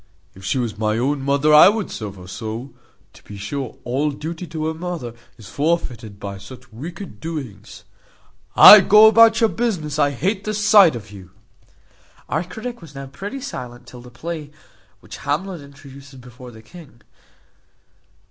If 0.33 0.43
she 0.43 0.57
was 0.57 0.79
my 0.79 0.97
own 0.97 1.21
mother, 1.21 1.53
I 1.53 1.69
would 1.69 1.91
serve 1.91 2.15
her 2.15 2.25
so. 2.25 2.73
To 3.13 3.23
be 3.23 3.37
sure 3.37 3.77
all 3.83 4.09
duty 4.09 4.47
to 4.47 4.67
a 4.67 4.73
mother 4.73 5.13
is 5.37 5.47
forfeited 5.47 6.19
by 6.19 6.39
such 6.39 6.73
wicked 6.73 7.19
doings. 7.19 7.83
Ay, 8.55 8.79
go 8.79 9.05
about 9.05 9.41
your 9.41 9.49
business, 9.51 9.99
I 9.99 10.09
hate 10.09 10.43
the 10.43 10.55
sight 10.55 10.95
of 10.95 11.11
you." 11.11 11.29
Our 12.29 12.43
critic 12.43 12.81
was 12.81 12.95
now 12.95 13.05
pretty 13.05 13.41
silent 13.41 13.85
till 13.85 14.01
the 14.01 14.09
play, 14.09 14.49
which 15.01 15.17
Hamlet 15.17 15.61
introduces 15.61 16.17
before 16.17 16.49
the 16.49 16.63
king. 16.63 17.01